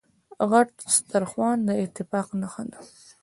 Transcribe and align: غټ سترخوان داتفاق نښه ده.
غټ 0.49 0.71
سترخوان 0.95 1.57
داتفاق 1.67 2.27
نښه 2.41 2.63
ده. 2.71 2.79